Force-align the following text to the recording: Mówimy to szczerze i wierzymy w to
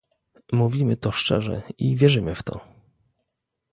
Mówimy 0.51 0.97
to 0.97 1.11
szczerze 1.11 1.61
i 1.77 1.95
wierzymy 1.95 2.35
w 2.35 2.43
to 2.43 2.59